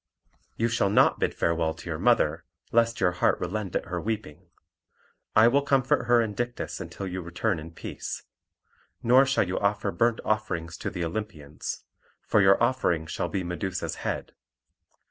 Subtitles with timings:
[0.57, 4.49] "You shall not bid farewell to your mother, lest your heart relent at her weeping.
[5.35, 8.23] I will comfort her and Dictys until you return in peace.
[9.03, 11.83] Nor shall you offer burnt offerings to the Olympians;
[12.23, 14.33] for your offering shall be Medusa's head.